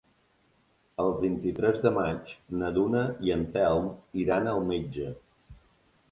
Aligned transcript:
El 1.01 1.11
vint-i-tres 1.17 1.75
de 1.83 1.91
maig 1.97 2.31
na 2.61 2.71
Duna 2.77 3.03
i 3.27 3.33
en 3.35 3.43
Telm 3.57 3.85
iran 4.23 4.49
al 4.55 4.63
metge. 4.71 5.11